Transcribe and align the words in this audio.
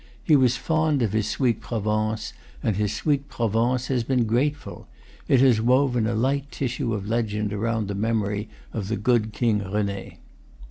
He 0.23 0.35
was 0.35 0.57
fond 0.57 1.03
of 1.03 1.13
his 1.13 1.27
sweet 1.29 1.59
Provence, 1.61 2.33
and 2.63 2.75
his 2.75 2.91
sweet 2.91 3.29
Provence 3.29 3.85
has 3.89 4.03
been 4.03 4.23
grateful; 4.25 4.87
it 5.27 5.41
has 5.41 5.61
woven 5.61 6.07
a 6.07 6.15
light 6.15 6.49
tissue 6.51 6.95
of 6.95 7.07
legend 7.07 7.53
around 7.53 7.87
the 7.87 7.93
memory 7.93 8.49
of 8.73 8.87
the 8.87 8.97
good 8.97 9.31
King 9.31 9.59
Rene. 9.59 10.17